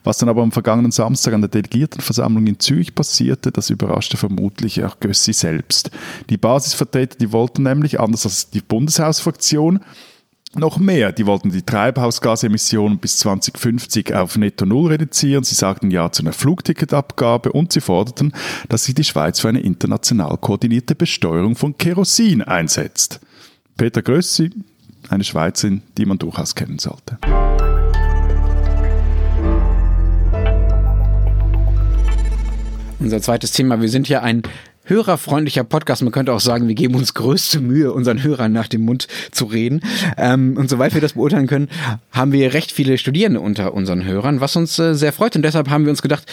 [0.03, 4.83] Was dann aber am vergangenen Samstag an der Delegiertenversammlung in Zürich passierte, das überraschte vermutlich
[4.83, 5.91] auch Gössi selbst.
[6.29, 9.79] Die Basisvertreter, die wollten nämlich, anders als die Bundeshausfraktion,
[10.57, 11.11] noch mehr.
[11.11, 15.43] Die wollten die Treibhausgasemissionen bis 2050 auf Netto Null reduzieren.
[15.43, 18.33] Sie sagten Ja zu einer Flugticketabgabe und sie forderten,
[18.69, 23.19] dass sich die Schweiz für eine international koordinierte Besteuerung von Kerosin einsetzt.
[23.77, 24.51] Peter Grössi,
[25.09, 27.17] eine Schweizerin, die man durchaus kennen sollte.
[32.99, 33.81] Unser zweites Thema.
[33.81, 34.41] Wir sind ja ein
[34.85, 36.01] hörerfreundlicher Podcast.
[36.01, 39.45] Man könnte auch sagen, wir geben uns größte Mühe, unseren Hörern nach dem Mund zu
[39.45, 39.81] reden.
[40.17, 41.69] Ähm, und soweit wir das beurteilen können,
[42.11, 45.35] haben wir recht viele Studierende unter unseren Hörern, was uns äh, sehr freut.
[45.35, 46.31] Und deshalb haben wir uns gedacht,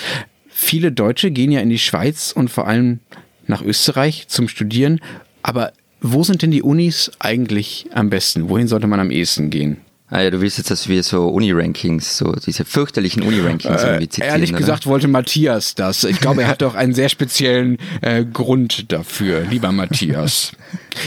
[0.49, 3.01] viele Deutsche gehen ja in die Schweiz und vor allem
[3.47, 5.01] nach Österreich zum Studieren.
[5.43, 8.49] Aber wo sind denn die Unis eigentlich am besten?
[8.49, 9.79] Wohin sollte man am ehesten gehen?
[10.15, 14.31] Ah ja, du willst jetzt, dass wir so Uni-Rankings, so diese fürchterlichen Uni-Rankings äh, zitieren.
[14.31, 14.59] Ehrlich oder?
[14.59, 16.05] gesagt wollte Matthias das.
[16.05, 20.53] Ich glaube, er hat doch einen sehr speziellen äh, Grund dafür, lieber Matthias.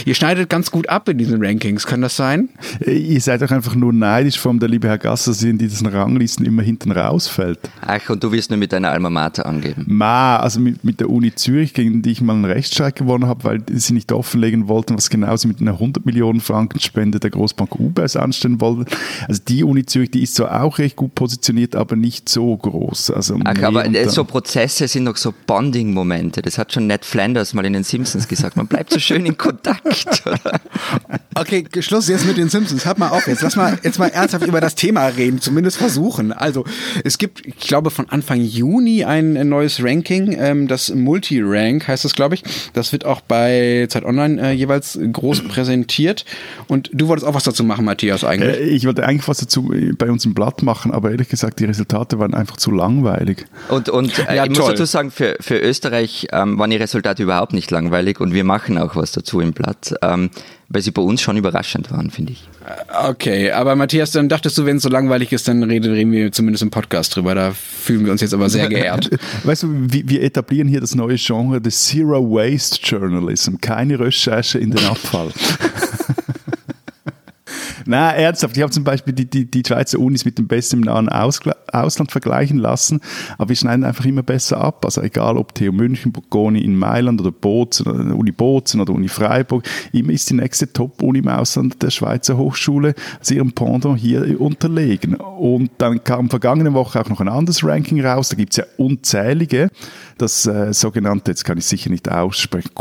[0.06, 2.50] Ihr schneidet ganz gut ab in diesen Rankings, kann das sein?
[2.84, 6.44] Ihr seid doch einfach nur neidisch, vor der liebe Herr Gasser sie in diesen Ranglisten
[6.44, 7.60] immer hinten rausfällt.
[7.82, 9.86] Ach, und du wirst nur mit deiner Alma Mater angeben.
[9.88, 13.44] Ma, also mit, mit der Uni Zürich, gegen die ich mal einen Rechtsstreit gewonnen habe,
[13.44, 17.30] weil sie nicht offenlegen wollten, was genau sie mit einer 100 Millionen Franken Spende der
[17.30, 18.86] Großbank UBS anstellen wollten.
[19.28, 23.12] Also die Uni Zürich, die ist zwar auch recht gut positioniert, aber nicht so groß.
[23.12, 26.42] Also Ach, aber so Prozesse sind noch so Bonding-Momente.
[26.42, 28.58] Das hat schon Ned Flanders mal in den Simpsons gesagt.
[28.58, 30.24] Man bleibt so schön in Kontakt.
[31.36, 32.86] okay, Schluss jetzt mit den Simpsons.
[32.86, 33.42] Hört mal auf jetzt.
[33.42, 35.42] Lass mal jetzt mal ernsthaft über das Thema reden.
[35.42, 36.32] Zumindest versuchen.
[36.32, 36.66] Also
[37.04, 40.36] es gibt, ich glaube, von Anfang Juni ein neues Ranking.
[40.40, 42.44] Ähm, das Multi-Rank heißt das, glaube ich.
[42.74, 46.26] Das wird auch bei Zeit Online äh, jeweils groß präsentiert.
[46.68, 48.58] Und du wolltest auch was dazu machen, Matthias, eigentlich.
[48.58, 51.66] Äh, ich wollte eigentlich was dazu bei uns im Blatt machen, aber ehrlich gesagt, die
[51.66, 53.46] Resultate waren einfach zu langweilig.
[53.70, 54.60] Und, und äh, ja, ich toll.
[54.60, 58.44] muss dazu sagen, für, für Österreich ähm, waren die Resultate überhaupt nicht langweilig und wir
[58.44, 60.30] machen auch was dazu im Blatt, ähm,
[60.70, 62.48] weil sie bei uns schon überraschend waren, finde ich.
[62.66, 66.12] Äh, okay, aber Matthias, dann dachtest du, wenn es so langweilig ist, dann reden, reden
[66.12, 67.36] wir zumindest im Podcast drüber.
[67.36, 69.10] Da fühlen wir uns jetzt aber sehr geehrt.
[69.44, 73.56] weißt du, wir, wir etablieren hier das neue Genre des Zero Waste Journalism.
[73.62, 75.30] Keine Recherche in den Abfall.
[77.88, 78.58] Nein, ernsthaft.
[78.58, 82.12] Ich habe zum Beispiel die, die, die Schweizer Unis mit dem besten nahen Ausgla Ausland
[82.12, 83.02] vergleichen lassen,
[83.38, 84.86] aber wir schneiden einfach immer besser ab.
[84.86, 89.08] Also egal ob TU München, Bocconi in Mailand oder Bozen, oder Uni Bozen oder Uni
[89.08, 94.40] Freiburg, immer ist die nächste Top-Uni im Ausland der Schweizer Hochschule als ihrem Pendant hier
[94.40, 95.16] unterlegen.
[95.16, 98.66] Und dann kam vergangene Woche auch noch ein anderes Ranking raus, da gibt es ja
[98.78, 99.70] unzählige
[100.18, 102.72] das äh, sogenannte, jetzt kann ich sicher nicht aussprechen,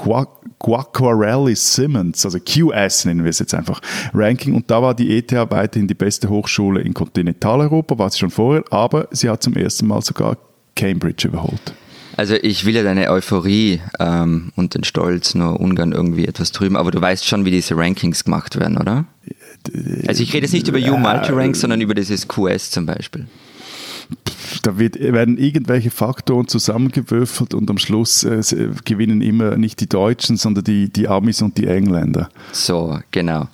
[0.60, 3.80] Quacquarelli Simmons, also QS nennen wir es jetzt einfach,
[4.14, 4.54] Ranking.
[4.54, 8.64] Und da war die ETH weiterhin die beste Hochschule in Kontinentaleuropa, war sie schon vorher,
[8.70, 10.36] aber sie hat zum ersten Mal sogar
[10.76, 11.74] Cambridge überholt.
[12.16, 16.76] Also ich will ja deine Euphorie ähm, und den Stolz nur ungern irgendwie etwas trüben,
[16.76, 19.06] aber du weißt schon, wie diese Rankings gemacht werden, oder?
[20.06, 23.26] Also ich rede jetzt nicht über U-Multi-Ranks, sondern über dieses QS zum Beispiel
[24.62, 28.42] da wird, werden irgendwelche Faktoren zusammengewürfelt und am Schluss äh,
[28.84, 32.28] gewinnen immer nicht die Deutschen, sondern die, die Amis und die Engländer.
[32.52, 33.48] So, genau.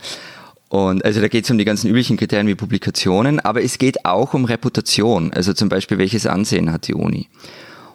[0.70, 4.04] Und also da geht es um die ganzen üblichen Kriterien wie Publikationen, aber es geht
[4.04, 7.28] auch um Reputation, also zum Beispiel welches Ansehen hat die Uni.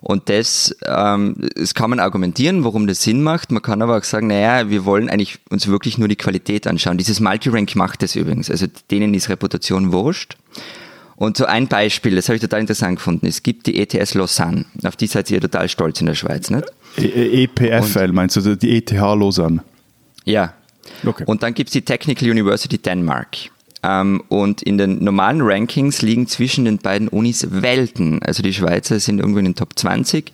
[0.02, 3.52] Und das, ähm, das kann man argumentieren, warum das Sinn macht.
[3.52, 6.98] Man kann aber auch sagen, naja, wir wollen eigentlich uns wirklich nur die Qualität anschauen.
[6.98, 8.52] Dieses Multirank macht das übrigens.
[8.52, 10.36] Also denen ist Reputation wurscht.
[11.16, 13.26] Und so ein Beispiel, das habe ich total interessant gefunden.
[13.26, 14.66] Es gibt die ETS Lausanne.
[14.84, 16.66] Auf die seid ihr total stolz in der Schweiz, nicht?
[16.98, 19.64] EPFL e Und, meinst du, die ETH Lausanne?
[20.26, 20.54] Ja.
[21.06, 21.24] Okay.
[21.26, 23.38] Und dann gibt es die Technical University Denmark.
[23.84, 28.22] Ähm, und in den normalen Rankings liegen zwischen den beiden Unis Welten.
[28.24, 30.32] Also die Schweizer sind irgendwo in den Top 20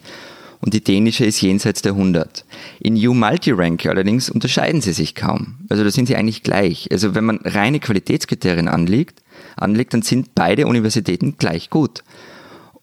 [0.61, 2.45] und die dänische ist jenseits der 100.
[2.79, 5.57] In U Multi-Rank allerdings unterscheiden sie sich kaum.
[5.69, 6.87] Also da sind sie eigentlich gleich.
[6.91, 9.21] Also wenn man reine Qualitätskriterien anlegt,
[9.57, 12.03] anlegt, dann sind beide Universitäten gleich gut.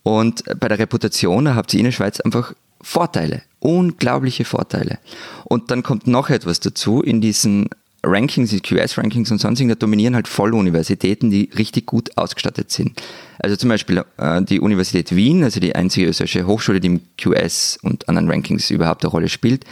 [0.02, 4.98] Und bei der Reputation habt ihr in der Schweiz einfach Vorteile, unglaubliche Vorteile.
[5.44, 7.68] Und dann kommt noch etwas dazu, in diesen
[8.04, 13.02] Rankings, die QS-Rankings und sonstigen, da dominieren halt Volluniversitäten, die richtig gut ausgestattet sind.
[13.40, 17.78] Also zum Beispiel äh, die Universität Wien, also die einzige österreichische Hochschule, die im QS
[17.82, 19.64] und anderen Rankings überhaupt eine Rolle spielt,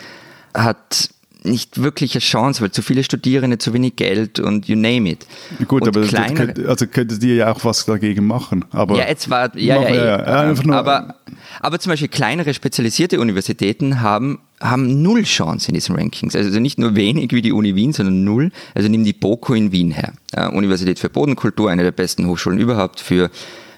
[0.55, 1.11] hat
[1.47, 5.27] nicht wirklich eine Chance, weil zu viele Studierende, zu wenig Geld und you name it.
[5.69, 8.64] Gut, und aber kleinere, könnt, also könntet ihr ja auch was dagegen machen.
[8.73, 11.14] Aber ja, jetzt war, ja, ja, ja, ja, aber,
[11.61, 16.35] aber zum Beispiel kleinere spezialisierte Universitäten haben, haben null Chance in diesen Rankings.
[16.35, 18.50] Also nicht nur wenig wie die Uni Wien, sondern null.
[18.74, 20.12] Also nimm die BOKU in Wien her.
[20.32, 23.30] Äh, Universität für Bodenkultur, eine der besten Hochschulen überhaupt für,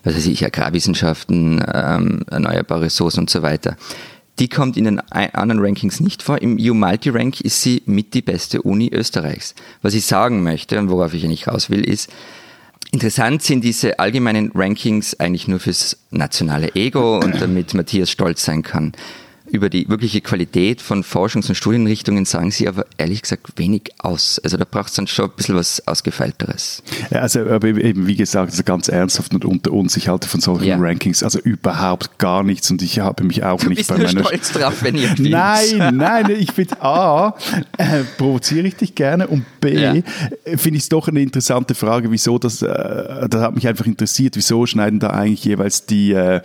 [0.05, 3.77] was weiß ich, Agrarwissenschaften, ähm, erneuerbare Ressourcen und so weiter.
[4.39, 6.41] Die kommt in den anderen Rankings nicht vor.
[6.41, 9.57] Im U-Multi-Rank ist sie mit die beste Uni Österreichs.
[9.83, 12.09] Was ich sagen möchte und worauf ich eigentlich raus will, ist,
[12.91, 18.63] Interessant sind diese allgemeinen Rankings eigentlich nur fürs nationale Ego und damit Matthias stolz sein
[18.63, 18.93] kann
[19.51, 24.39] über die wirkliche Qualität von Forschungs- und Studienrichtungen sagen sie aber ehrlich gesagt wenig aus.
[24.45, 26.83] Also da braucht es dann schon ein bisschen was Ausgefeilteres.
[27.11, 30.41] Ja, also aber eben, wie gesagt, also ganz ernsthaft und unter uns, ich halte von
[30.41, 30.77] solchen ja.
[30.79, 34.25] Rankings also überhaupt gar nichts und ich habe mich auch du nicht bist bei meiner...
[34.25, 37.35] stolz drauf, wenn ihr Nein, nein, ich bin A,
[37.79, 39.95] äh, provoziere ich dich gerne und B, ja.
[40.57, 44.37] finde ich es doch eine interessante Frage, wieso das, äh, das hat mich einfach interessiert,
[44.37, 46.43] wieso schneiden da eigentlich jeweils die, äh,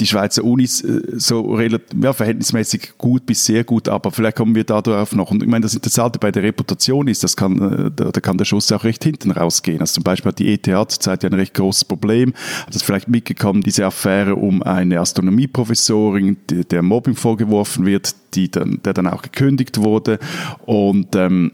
[0.00, 4.36] die Schweizer Unis äh, so relativ, ja, verhältnismäßig verhältnismäßig gut bis sehr gut, aber vielleicht
[4.36, 5.30] kommen wir darauf noch.
[5.30, 8.38] Und ich meine, das Interessante bei der Reputation ist, das kann, äh, da, da kann
[8.38, 9.80] der Schuss auch recht hinten rausgehen.
[9.80, 12.34] Also zum Beispiel hat die ETH zurzeit ja ein recht großes Problem.
[12.66, 16.36] Hat das vielleicht mitgekommen, diese Affäre um eine Astronomieprofessorin,
[16.70, 20.18] der Mobbing vorgeworfen wird, die dann, der dann auch gekündigt wurde.
[20.66, 21.52] Und ähm,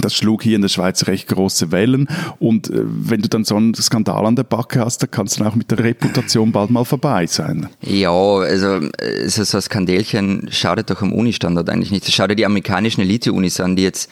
[0.00, 2.08] das schlug hier in der Schweiz recht große Wellen.
[2.38, 5.36] Und äh, wenn du dann so einen Skandal an der Backe hast, dann kann es
[5.36, 7.68] dann auch mit der Reputation bald mal vorbei sein.
[7.82, 8.80] Ja, also
[9.26, 12.06] so, ein Skandälchen schadet doch am Uni-Standard eigentlich nicht.
[12.06, 14.10] Das schaut dir die amerikanischen Elite-Unis an, die jetzt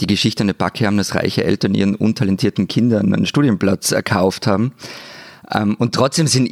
[0.00, 4.46] die Geschichte an der Backe haben, dass reiche Eltern ihren untalentierten Kindern einen Studienplatz erkauft
[4.46, 4.72] haben.
[5.52, 6.48] Ähm, und trotzdem sind,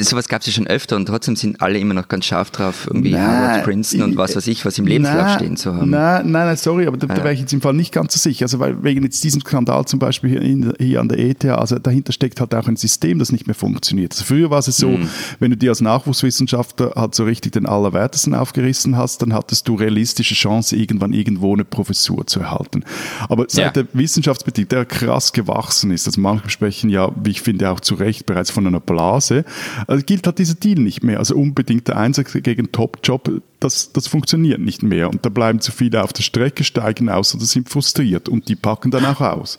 [0.00, 2.86] sowas gab es ja schon öfter und trotzdem sind alle immer noch ganz scharf drauf,
[2.86, 5.90] irgendwie nein, Harvard, Princeton und was weiß ich, was im Lebenslauf nein, stehen zu haben.
[5.90, 8.18] Nein, nein, nein sorry, aber da, da wäre ich jetzt im Fall nicht ganz so
[8.18, 8.46] sicher.
[8.46, 11.78] Also weil wegen jetzt diesem Skandal zum Beispiel hier, in, hier an der ETH, also
[11.78, 14.12] dahinter steckt halt auch ein System, das nicht mehr funktioniert.
[14.12, 15.08] Also früher war es so, mhm.
[15.40, 19.74] wenn du dir als Nachwuchswissenschaftler halt so richtig den Allerwertesten aufgerissen hast, dann hattest du
[19.74, 22.84] realistische Chance, irgendwann irgendwo eine Professur zu erhalten.
[23.28, 23.82] Aber seit ja.
[23.82, 27.94] der Wissenschaftsbetrieb, der krass gewachsen ist, also manche sprechen ja, wie ich finde, auch zu
[27.94, 29.44] Recht bereits von einer Blase,
[29.86, 31.18] also gilt halt dieser Deal nicht mehr.
[31.18, 35.10] Also unbedingt der Einsatz gegen Top-Job, das, das funktioniert nicht mehr.
[35.10, 38.56] Und da bleiben zu viele auf der Strecke, steigen aus oder sind frustriert und die
[38.56, 39.58] packen dann auch aus.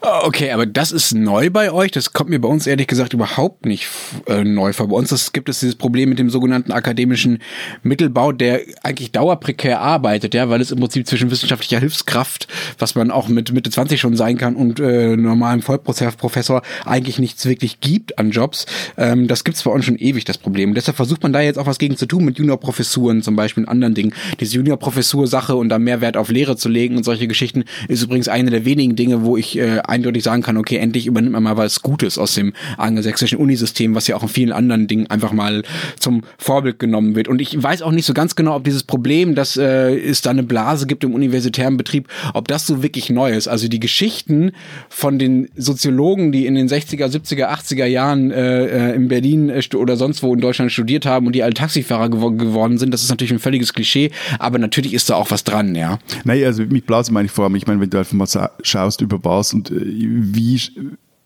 [0.00, 1.90] Okay, aber das ist neu bei euch.
[1.90, 3.88] Das kommt mir bei uns ehrlich gesagt überhaupt nicht
[4.26, 4.88] äh, neu vor.
[4.88, 7.38] Bei uns das, gibt es dieses Problem mit dem sogenannten akademischen
[7.82, 13.10] Mittelbau, der eigentlich dauerprekär arbeitet, ja, weil es im Prinzip zwischen wissenschaftlicher Hilfskraft, was man
[13.10, 18.18] auch mit Mitte 20 schon sein kann, und äh, normalem Vollprofessor eigentlich nichts wirklich gibt
[18.18, 18.66] an Jobs.
[18.96, 20.74] Ähm, das gibt's bei uns schon ewig, das Problem.
[20.74, 23.68] Deshalb versucht man da jetzt auch was gegen zu tun mit Juniorprofessuren zum Beispiel und
[23.68, 24.14] anderen Dingen.
[24.40, 28.28] Diese Juniorprofessur-Sache und da mehr Wert auf Lehre zu legen und solche Geschichten ist übrigens
[28.28, 31.56] eine der wenigen Dinge, wo ich äh, eindeutig sagen kann, okay, endlich übernimmt man mal
[31.56, 35.62] was Gutes aus dem angelsächsischen Unisystem, was ja auch in vielen anderen Dingen einfach mal
[35.98, 37.28] zum Vorbild genommen wird.
[37.28, 40.30] Und ich weiß auch nicht so ganz genau, ob dieses Problem, dass äh, es da
[40.30, 43.48] eine Blase gibt im universitären Betrieb, ob das so wirklich neu ist.
[43.48, 44.52] Also die Geschichten
[44.88, 49.62] von den Soziologen, die in den 60er, 70er, 80er Jahren äh, äh, in Berlin äh,
[49.74, 53.02] oder sonst wo in Deutschland studiert haben und die alle Taxifahrer gew geworden sind, das
[53.02, 55.98] ist natürlich ein völliges Klischee, aber natürlich ist da auch was dran, ja.
[56.24, 59.00] Nein, also mit Blase meine ich vor allem, ich meine, wenn du einfach mal schaust
[59.00, 60.60] über Bas und äh, wie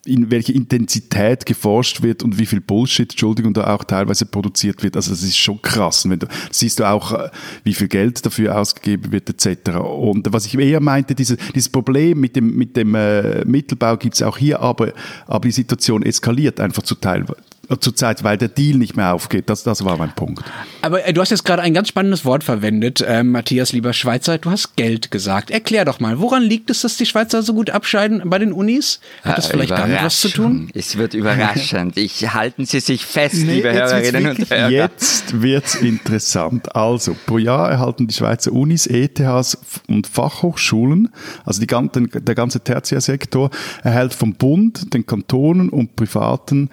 [0.08, 4.96] in welche Intensität geforscht wird und wie viel Bullshit, Entschuldigung, da auch teilweise produziert wird.
[4.96, 6.04] Also das ist schon krass.
[6.04, 7.30] Und wenn du, siehst du auch, äh,
[7.64, 9.76] wie viel Geld dafür ausgegeben wird etc.
[9.76, 14.14] Und was ich eher meinte, diese, dieses Problem mit dem, mit dem äh, Mittelbau gibt
[14.14, 14.92] es auch hier, aber,
[15.26, 17.26] aber die Situation eskaliert einfach zu Teil,
[17.76, 19.50] zurzeit, weil der Deal nicht mehr aufgeht.
[19.50, 20.42] Das, das war mein Punkt.
[20.82, 24.38] Aber äh, du hast jetzt gerade ein ganz spannendes Wort verwendet, äh, Matthias, lieber Schweizer.
[24.38, 25.50] Du hast Geld gesagt.
[25.50, 29.00] Erklär doch mal, woran liegt es, dass die Schweizer so gut abscheiden bei den Unis?
[29.22, 30.70] Hat das vielleicht gar nicht was zu tun?
[30.74, 31.96] Es wird überraschend.
[31.96, 34.70] Ich halten Sie sich fest, nee, liebe Hörerinnen und Hörer.
[34.70, 36.74] Jetzt wird's interessant.
[36.74, 41.10] Also, pro Jahr erhalten die Schweizer Unis, ETHs und Fachhochschulen,
[41.44, 43.50] also die, der ganze Tertiärsektor,
[43.82, 46.70] erhält vom Bund, den Kantonen und Privaten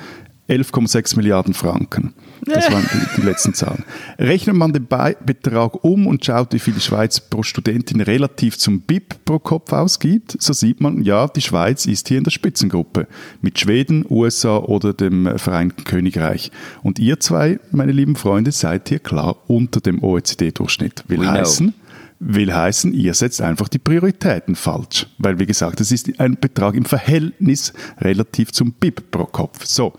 [0.48, 2.14] 11,6 Milliarden Franken.
[2.46, 3.84] Das waren die, die, letzten Zahlen.
[4.20, 8.82] Rechnet man den Betrag um und schaut, wie viel die Schweiz pro Studentin relativ zum
[8.82, 13.08] BIP pro Kopf ausgibt, so sieht man, ja, die Schweiz ist hier in der Spitzengruppe
[13.42, 16.52] mit Schweden, USA oder dem Vereinigten Königreich.
[16.84, 21.06] Und ihr zwei, meine lieben Freunde, seid hier klar unter dem OECD-Durchschnitt.
[21.08, 21.85] Will We heißen, know
[22.28, 25.08] will heißen, ihr setzt einfach die Prioritäten falsch.
[25.20, 29.66] Weil, wie gesagt, es ist ein Betrag im Verhältnis relativ zum BIP pro Kopf.
[29.66, 29.94] So.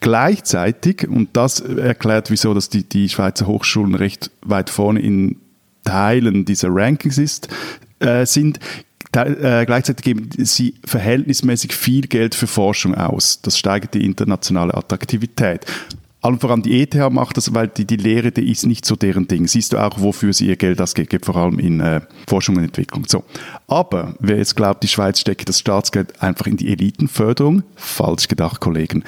[0.00, 5.36] Gleichzeitig, und das erklärt, wieso dass die, die Schweizer Hochschulen recht weit vorne in
[5.84, 7.48] Teilen dieser Rankings ist,
[8.00, 8.60] äh, sind,
[9.12, 13.40] da, äh, gleichzeitig geben sie verhältnismäßig viel Geld für Forschung aus.
[13.40, 15.64] Das steigert die internationale Attraktivität.
[16.22, 19.26] Allen voran die ETH macht das, weil die, die Lehre, die ist nicht so deren
[19.26, 19.46] Ding.
[19.48, 23.04] Siehst du auch, wofür sie ihr Geld ausgibt, vor allem in äh, Forschung und Entwicklung.
[23.06, 23.24] So.
[23.66, 28.60] Aber wer jetzt glaubt, die Schweiz stecke das Staatsgeld einfach in die Elitenförderung, falsch gedacht,
[28.60, 29.04] Kollegen.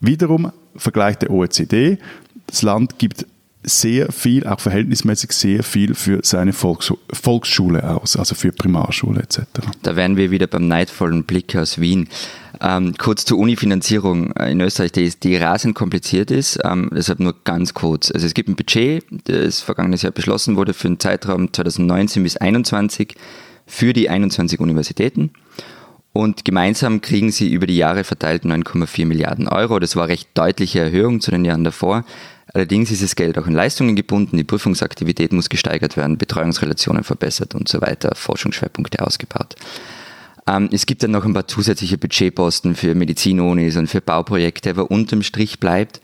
[0.00, 1.98] Wiederum Vergleich der OECD.
[2.46, 3.26] Das Land gibt
[3.62, 9.40] sehr viel, auch verhältnismäßig sehr viel für seine Volks Volksschule aus, also für Primarschule etc.
[9.82, 12.08] Da wären wir wieder beim neidvollen Blick aus Wien.
[12.64, 17.74] Ähm, kurz zur Unifinanzierung in Österreich, die, die rasend kompliziert ist, ähm, deshalb nur ganz
[17.74, 18.10] kurz.
[18.10, 22.34] Also es gibt ein Budget, das vergangenes Jahr beschlossen wurde für den Zeitraum 2019 bis
[22.34, 23.16] 2021
[23.66, 25.32] für die 21 Universitäten.
[26.14, 29.78] Und gemeinsam kriegen sie über die Jahre verteilt 9,4 Milliarden Euro.
[29.78, 32.04] Das war recht deutliche Erhöhung zu den Jahren davor.
[32.54, 37.54] Allerdings ist das Geld auch in Leistungen gebunden, die Prüfungsaktivität muss gesteigert werden, Betreuungsrelationen verbessert
[37.54, 39.56] und so weiter, Forschungsschwerpunkte ausgebaut.
[40.46, 44.90] Ähm, es gibt dann noch ein paar zusätzliche Budgetposten für Medizinunis und für Bauprojekte, aber
[44.90, 46.00] unterm Strich bleibt,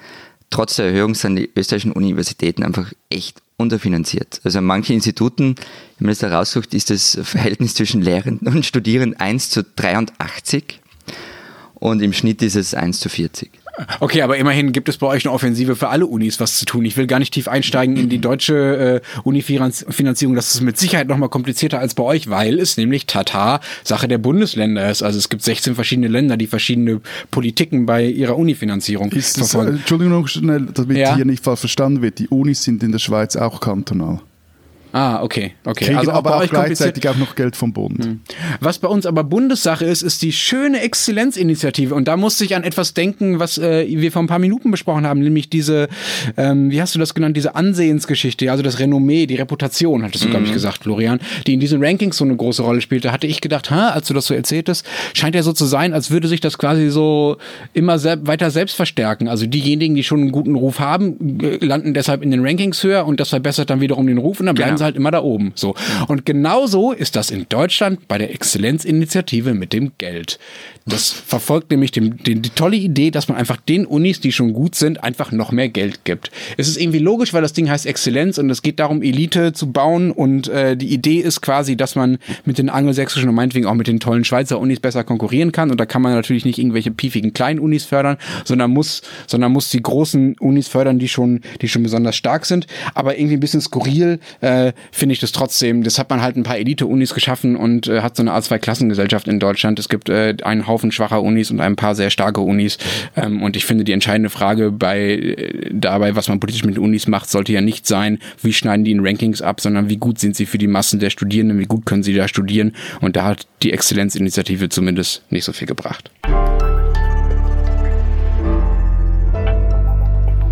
[0.50, 4.40] trotz der Erhöhung sind die österreichischen Universitäten einfach echt unterfinanziert.
[4.42, 5.54] Also an manchen Instituten,
[5.98, 10.80] wenn man das da raussucht, ist das Verhältnis zwischen Lehrenden und Studierenden 1 zu 83
[11.74, 13.50] und im Schnitt ist es 1 zu 40.
[14.00, 16.84] Okay, aber immerhin gibt es bei euch eine Offensive für alle Unis was zu tun.
[16.84, 20.34] Ich will gar nicht tief einsteigen in die deutsche äh, Unifinanzierung.
[20.34, 24.08] Das ist mit Sicherheit noch mal komplizierter als bei euch, weil es nämlich Tata Sache
[24.08, 25.02] der Bundesländer ist.
[25.02, 29.76] Also es gibt 16 verschiedene Länder, die verschiedene Politiken bei ihrer Unifinanzierung ist das, verfolgen.
[29.76, 31.16] Äh, Entschuldigung noch schnell, damit ja?
[31.16, 32.18] hier nicht falsch verstanden wird.
[32.18, 34.20] Die Unis sind in der Schweiz auch kantonal.
[34.92, 35.84] Ah, okay, okay.
[35.84, 38.04] Kriegen also aber auch gleichzeitig auch noch Geld vom Bund.
[38.04, 38.20] Hm.
[38.60, 41.94] Was bei uns aber Bundessache ist, ist die schöne Exzellenzinitiative.
[41.94, 45.06] Und da musste ich an etwas denken, was äh, wir vor ein paar Minuten besprochen
[45.06, 45.88] haben, nämlich diese,
[46.36, 50.28] ähm, wie hast du das genannt, diese Ansehensgeschichte, also das Renommee, die Reputation, hattest du,
[50.28, 50.32] mhm.
[50.32, 53.12] glaube ich, gesagt, Florian, die in diesen Rankings so eine große Rolle spielte.
[53.12, 56.10] Hatte ich gedacht, ha, als du das so erzähltest, scheint ja so zu sein, als
[56.10, 57.36] würde sich das quasi so
[57.74, 59.28] immer sel weiter selbst verstärken.
[59.28, 63.06] Also diejenigen, die schon einen guten Ruf haben, äh, landen deshalb in den Rankings höher
[63.06, 65.22] und das verbessert dann wiederum den Ruf und dann bleiben genau sie halt immer da
[65.22, 65.52] oben.
[65.54, 65.74] So.
[66.08, 70.38] Und genauso ist das in Deutschland bei der Exzellenzinitiative mit dem Geld.
[70.86, 74.52] Das verfolgt nämlich den, den, die tolle Idee, dass man einfach den Unis, die schon
[74.52, 76.30] gut sind, einfach noch mehr Geld gibt.
[76.56, 79.70] Es ist irgendwie logisch, weil das Ding heißt Exzellenz und es geht darum, Elite zu
[79.70, 83.74] bauen und äh, die Idee ist quasi, dass man mit den angelsächsischen und meinetwegen auch
[83.74, 86.90] mit den tollen Schweizer Unis besser konkurrieren kann und da kann man natürlich nicht irgendwelche
[86.90, 91.68] piefigen kleinen Unis fördern, sondern muss, sondern muss die großen Unis fördern, die schon, die
[91.68, 92.66] schon besonders stark sind.
[92.94, 95.82] Aber irgendwie ein bisschen skurril äh, finde ich das trotzdem.
[95.82, 99.28] Das hat man halt ein paar Elite-Unis geschaffen und äh, hat so eine Art Zwei-Klassengesellschaft
[99.28, 99.78] in Deutschland.
[99.78, 102.78] Es gibt äh, einen Haufen schwacher Unis und ein paar sehr starke Unis.
[103.16, 107.06] Ähm, und ich finde, die entscheidende Frage bei äh, dabei, was man politisch mit Unis
[107.08, 110.36] macht, sollte ja nicht sein, wie schneiden die in Rankings ab, sondern wie gut sind
[110.36, 112.72] sie für die Massen der Studierenden, wie gut können sie da studieren.
[113.00, 116.10] Und da hat die Exzellenzinitiative zumindest nicht so viel gebracht.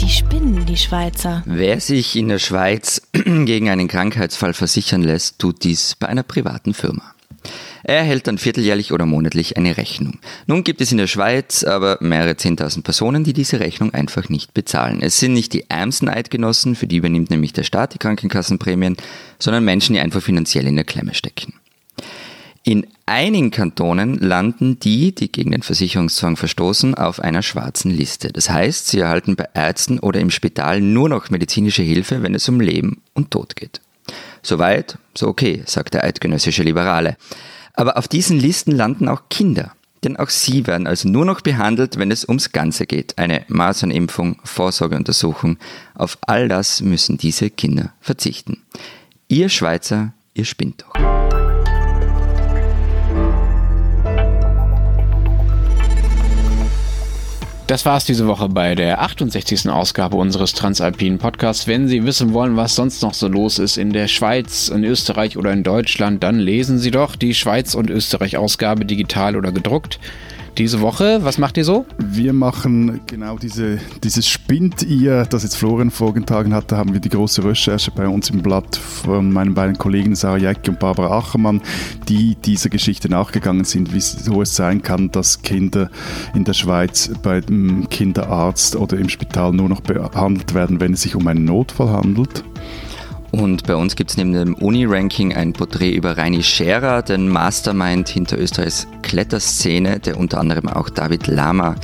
[0.00, 1.42] Die spinnen, die Schweizer.
[1.44, 6.75] Wer sich in der Schweiz gegen einen Krankheitsfall versichern lässt, tut dies bei einer privaten
[6.75, 7.14] Firma.
[7.85, 10.18] Er erhält dann vierteljährlich oder monatlich eine Rechnung.
[10.47, 14.52] Nun gibt es in der Schweiz aber mehrere zehntausend Personen, die diese Rechnung einfach nicht
[14.52, 15.00] bezahlen.
[15.00, 18.96] Es sind nicht die ärmsten Eidgenossen, für die übernimmt nämlich der Staat die Krankenkassenprämien,
[19.38, 21.54] sondern Menschen, die einfach finanziell in der Klemme stecken.
[22.69, 28.31] In einigen Kantonen landen die, die gegen den Versicherungszwang verstoßen, auf einer schwarzen Liste.
[28.31, 32.46] Das heißt, sie erhalten bei Ärzten oder im Spital nur noch medizinische Hilfe, wenn es
[32.46, 33.81] um Leben und Tod geht.
[34.42, 37.16] Soweit, so okay, sagt der eidgenössische Liberale.
[37.73, 39.73] Aber auf diesen Listen landen auch Kinder.
[40.04, 43.16] Denn auch sie werden also nur noch behandelt, wenn es ums Ganze geht.
[43.16, 45.56] Eine Masernimpfung, Vorsorgeuntersuchung.
[45.94, 48.58] Auf all das müssen diese Kinder verzichten.
[49.27, 51.38] Ihr Schweizer, ihr spinnt doch.
[57.69, 59.69] Das war's diese Woche bei der 68.
[59.69, 61.66] Ausgabe unseres Transalpinen Podcasts.
[61.66, 65.37] Wenn Sie wissen wollen, was sonst noch so los ist in der Schweiz, in Österreich
[65.37, 70.00] oder in Deutschland, dann lesen Sie doch die Schweiz und Österreich Ausgabe digital oder gedruckt
[70.59, 71.21] diese Woche.
[71.23, 71.87] Was macht ihr so?
[71.98, 76.73] Wir machen genau diese, dieses Spinnt-Ihr, das jetzt Florian vorgetragen hat.
[76.73, 80.38] Da haben wir die große Recherche bei uns im Blatt von meinen beiden Kollegen Sarah
[80.38, 81.63] Jäcki und Barbara Achermann,
[82.09, 85.90] die dieser Geschichte nachgegangen sind, wieso es sein kann, dass Kinder
[86.35, 91.02] in der Schweiz bei dem Kinderarzt oder im Spital nur noch behandelt werden, wenn es
[91.02, 92.42] sich um einen Notfall handelt.
[93.31, 98.08] Und bei uns gibt es neben dem Uni-Ranking ein Porträt über Reini Scherer, den Mastermind
[98.08, 101.74] hinter Österreichs Kletterszene, der unter anderem auch David Lama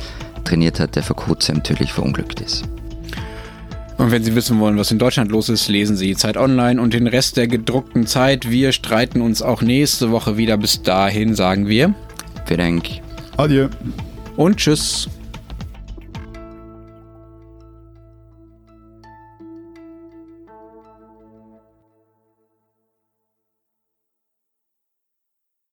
[0.43, 2.63] trainiert hat, der vor kurzem tödlich verunglückt ist.
[3.97, 6.93] Und wenn Sie wissen wollen, was in Deutschland los ist, lesen Sie Zeit Online und
[6.93, 8.49] den Rest der gedruckten Zeit.
[8.49, 10.57] Wir streiten uns auch nächste Woche wieder.
[10.57, 11.93] Bis dahin sagen wir.
[12.45, 12.89] Vielen Dank.
[13.37, 13.69] Adieu.
[14.35, 15.07] Und tschüss.